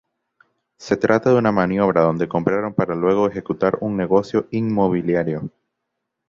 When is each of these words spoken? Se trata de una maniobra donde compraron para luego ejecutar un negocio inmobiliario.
Se 0.77 0.97
trata 0.97 1.29
de 1.29 1.35
una 1.35 1.51
maniobra 1.51 2.01
donde 2.01 2.27
compraron 2.27 2.73
para 2.73 2.95
luego 2.95 3.27
ejecutar 3.29 3.77
un 3.81 3.97
negocio 3.97 4.47
inmobiliario. 4.49 5.51